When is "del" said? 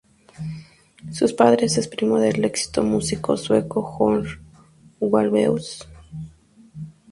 2.19-2.43